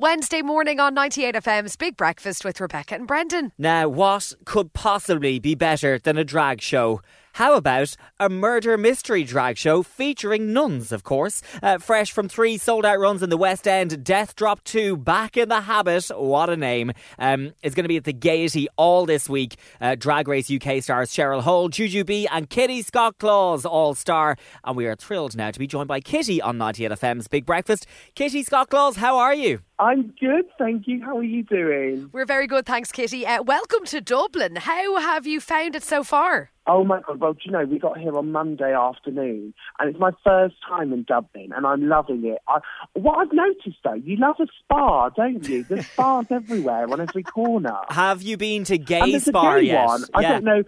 [0.00, 3.50] Wednesday morning on 98FM's Big Breakfast with Rebecca and Brendan.
[3.58, 7.02] Now, what could possibly be better than a drag show?
[7.38, 11.40] How about a murder mystery drag show featuring nuns, of course?
[11.62, 15.36] Uh, fresh from three sold out runs in the West End, Death Drop 2 back
[15.36, 16.08] in the habit.
[16.08, 16.90] What a name.
[17.16, 19.54] Um, it's going to be at the Gaiety all this week.
[19.80, 24.36] Uh, drag Race UK stars Cheryl Hole, B, and Kitty Scott Claus all star.
[24.64, 27.86] And we are thrilled now to be joined by Kitty on 98FM's Big Breakfast.
[28.16, 29.60] Kitty Scott Claus, how are you?
[29.78, 31.00] I'm good, thank you.
[31.04, 32.10] How are you doing?
[32.12, 33.24] We're very good, thanks, Kitty.
[33.24, 34.56] Uh, welcome to Dublin.
[34.56, 36.50] How have you found it so far?
[36.70, 39.98] Oh my god, well, do you know, we got here on Monday afternoon and it's
[39.98, 42.38] my first time in Dublin and I'm loving it.
[42.46, 42.58] I,
[42.92, 45.64] what I've noticed though, you love a Spar, don't you?
[45.64, 47.74] There's Spars everywhere on every corner.
[47.88, 49.86] Have you been to Gay and there's Spar a gay yet?
[49.86, 50.04] one.
[50.14, 50.32] I Yeah.
[50.32, 50.62] don't know.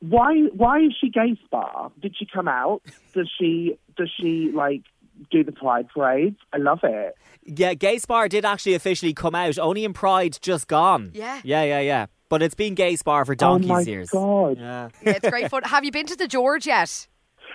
[0.00, 1.90] Why why is she gay Spar?
[2.02, 2.82] Did she come out?
[3.14, 4.82] Does she does she like
[5.30, 6.36] do the pride parades?
[6.52, 7.16] I love it.
[7.46, 11.12] Yeah, Gay Spar did actually officially come out, only in Pride just gone.
[11.14, 11.40] Yeah.
[11.44, 12.06] Yeah, yeah, yeah.
[12.28, 14.10] But it's been Gay Spar for donkey's oh my years.
[14.10, 14.58] god.
[14.58, 14.88] Yeah.
[15.04, 15.62] Yeah, it's great fun.
[15.62, 17.06] have you been to the George yet?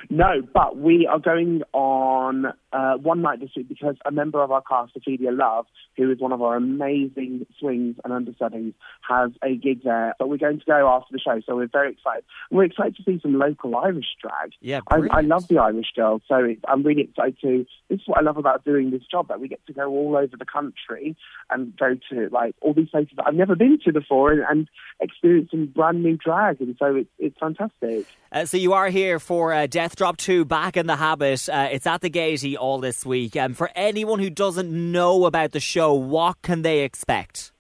[0.10, 4.52] No, but we are going on uh, one night this week because a member of
[4.52, 5.66] our cast, Ophelia Love,
[5.98, 8.74] who is one of our amazing swings and understudies,
[9.08, 10.14] has a gig there.
[10.18, 12.24] But we're going to go after the show, so we're very excited.
[12.50, 14.52] And we're excited to see some local Irish drag.
[14.62, 17.66] Yeah, I, I love the Irish girls, so it's, I'm really excited to.
[17.90, 20.16] This is what I love about doing this job that we get to go all
[20.16, 21.16] over the country
[21.50, 24.70] and go to like all these places that I've never been to before and, and
[25.00, 28.08] experience some brand new drag, and so it's it's fantastic.
[28.32, 31.48] Uh, so you are here for uh, Death Drop 2 Back in the Habit.
[31.50, 33.36] Uh, it's at the Gaiety all this week.
[33.36, 37.52] And for anyone who doesn't know about the show, what can they expect?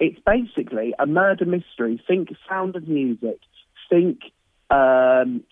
[0.00, 2.02] it's basically a murder mystery.
[2.08, 3.38] Think Sound of Music.
[3.88, 4.20] Think
[4.70, 5.44] um,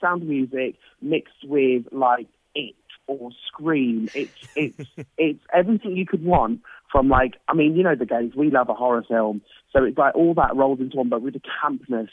[0.00, 2.74] Sound of Music mixed with like It
[3.06, 4.08] or Scream.
[4.14, 6.60] It's it's it's everything you could want
[6.92, 9.40] from like I mean you know the gays we love a horror film
[9.72, 12.10] so it's like all that rolled into one but with the campness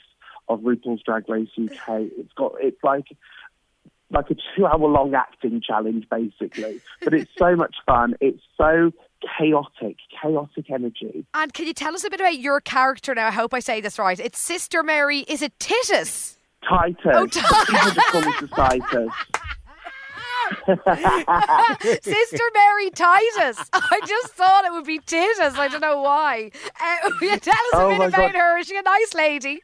[0.50, 2.02] of RuPaul's Drag Race UK.
[2.18, 3.08] It's got it's like
[4.14, 6.80] like a two hour long acting challenge basically.
[7.04, 8.16] But it's so much fun.
[8.22, 8.92] It's so
[9.38, 11.26] chaotic, chaotic energy.
[11.34, 13.28] And can you tell us a bit about your character now?
[13.28, 14.20] I hope I say this right.
[14.20, 15.20] It's Sister Mary.
[15.22, 16.38] Is it Titus?
[16.68, 16.98] Titus.
[17.06, 19.14] Oh, People just call me Titus.
[22.04, 23.70] Sister Mary Titus.
[23.74, 25.58] I just thought it would be Titus.
[25.58, 26.52] I don't know why.
[26.82, 28.36] Uh, tell us a Oh bit about God.
[28.36, 28.58] her?
[28.60, 29.62] Is she a nice lady?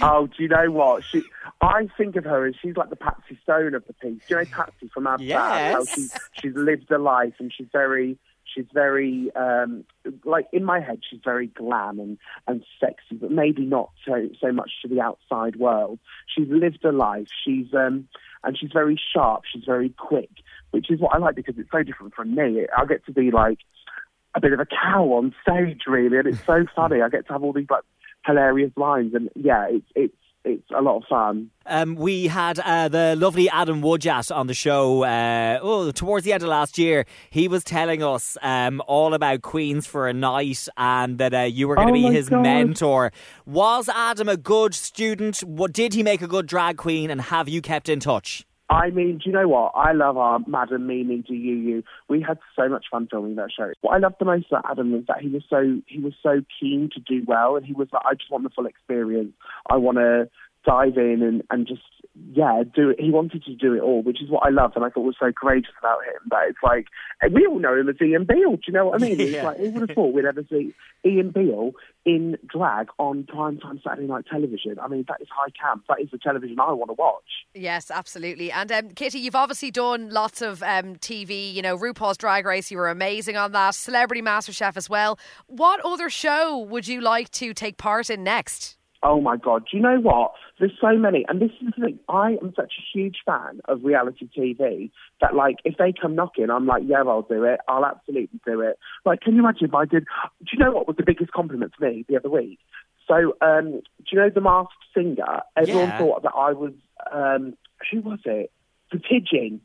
[0.00, 1.04] Oh, do you know what?
[1.04, 1.22] She,
[1.60, 4.22] I think of her as she's like the Patsy Stone of the piece.
[4.26, 5.88] Do you know Patsy from Ab How Yes.
[5.94, 6.08] she,
[6.40, 9.84] she's lived a life and she's very, she's very, um,
[10.24, 14.52] like in my head, she's very glam and, and sexy, but maybe not so, so
[14.52, 15.98] much to the outside world.
[16.34, 17.28] She's lived a life.
[17.44, 18.08] She's, um,
[18.42, 19.42] and she's very sharp.
[19.50, 20.30] She's very quick,
[20.70, 22.66] which is what I like because it's so different from me.
[22.76, 23.58] I get to be like
[24.34, 27.00] a bit of a cow on stage, really, and it's so funny.
[27.00, 27.84] I get to have all these like
[28.26, 30.14] hilarious lines, and yeah, it's it's
[30.46, 31.50] it's a lot of fun.
[31.64, 36.34] Um, we had uh, the lovely Adam Woodyatt on the show uh, oh, towards the
[36.34, 37.06] end of last year.
[37.30, 41.66] He was telling us um, all about Queens for a night and that uh, you
[41.66, 42.42] were going to Oh be his God.
[42.42, 43.10] mentor.
[43.46, 45.38] Was Adam a good student?
[45.38, 47.10] What, did he make a good drag queen?
[47.10, 48.44] And have you kept in touch?
[48.70, 49.72] I mean, do you know what?
[49.74, 51.82] I love our Madam Mimi Do You You.
[52.08, 53.72] We had so much fun filming that show.
[53.82, 56.40] What I loved the most about Adam was that he was so he was so
[56.60, 59.32] keen to do well, and he was like, I just want the full experience.
[59.70, 60.30] I want to
[60.64, 61.82] dive in and and just
[62.32, 63.00] yeah do it.
[63.00, 65.16] He wanted to do it all, which is what I loved, and I thought was
[65.18, 66.20] so courageous about him.
[66.30, 66.86] That it's like
[67.32, 68.52] we all know him as Ian Beale.
[68.56, 69.20] Do you know what I mean?
[69.20, 69.44] It's Yeah.
[69.46, 70.74] like who would have thought we'd ever see
[71.04, 71.72] Ian Beale
[72.04, 74.78] in drag on primetime Saturday night television?
[74.78, 75.84] I mean, that is high camp.
[75.88, 77.22] That is the television I want to watch.
[77.54, 78.52] Yes, absolutely.
[78.52, 81.52] And um, Kitty, you've obviously done lots of um, TV.
[81.52, 82.70] You know, RuPaul's Drag Race.
[82.70, 83.74] You were amazing on that.
[83.74, 85.18] Celebrity MasterChef as well.
[85.46, 88.76] What other show would you like to take part in next?
[89.04, 89.64] Oh my God.
[89.70, 90.32] Do you know what?
[90.58, 91.24] There's so many.
[91.28, 91.98] And this is the thing.
[92.08, 96.48] I am such a huge fan of reality TV that, like, if they come knocking,
[96.50, 97.60] I'm like, yeah, I'll do it.
[97.68, 98.78] I'll absolutely do it.
[99.04, 100.06] Like, can you imagine if I did?
[100.40, 102.58] Do you know what was the biggest compliment to me the other week?
[103.06, 105.42] So, um, do you know The Masked Singer?
[105.56, 105.98] Everyone Yeah.
[105.98, 106.72] thought that I was,
[107.12, 107.56] um,
[107.92, 108.50] who was it?
[108.90, 109.60] The pigeon.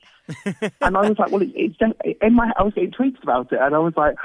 [0.81, 1.77] and I was like, well, it, it's
[2.21, 2.51] in my.
[2.57, 4.15] I was getting tweets about it, and I was like,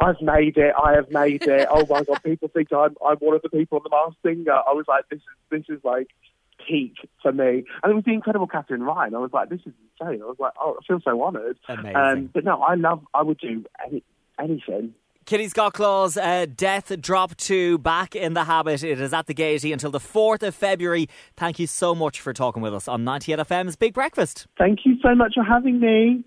[0.00, 0.74] I've made it.
[0.82, 1.68] I have made it.
[1.70, 4.52] Oh my god, people think I'm I'm one of the people on the Masked Singer.
[4.52, 6.08] I was like, this is this is like
[6.66, 7.64] peak for me.
[7.82, 9.14] And it was the incredible Catherine Ryan.
[9.14, 10.22] I was like, this is insane.
[10.22, 11.58] I was like, oh, I feel so honoured.
[11.68, 11.96] Amazing.
[11.96, 13.04] Um, but no, I love.
[13.14, 14.02] I would do any
[14.38, 14.94] anything.
[15.24, 18.84] Kitty Scott Claus, uh, Death Drop 2, back in the habit.
[18.84, 21.08] It is at the Gaiety until the 4th of February.
[21.36, 24.46] Thank you so much for talking with us on 98FM's Big Breakfast.
[24.56, 26.24] Thank you so much for having me.